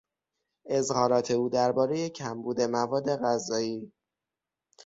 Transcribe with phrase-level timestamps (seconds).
[0.65, 3.91] اظهارات او دربارهی کمبود مواد غذایی